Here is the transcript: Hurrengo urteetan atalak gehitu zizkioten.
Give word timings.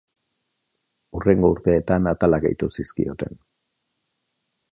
Hurrengo 1.17 1.51
urteetan 1.55 2.09
atalak 2.13 2.43
gehitu 2.47 2.71
zizkioten. 2.77 3.39